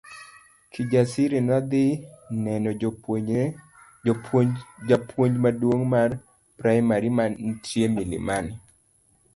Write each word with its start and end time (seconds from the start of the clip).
Kijasiri 0.75 1.41
nodhi 1.49 1.81
neno 2.45 2.73
japuonj 4.91 5.33
maduong' 5.45 5.85
mar 5.95 6.09
primari 6.61 7.09
mantie 7.21 7.85
Mlimani. 7.95 8.53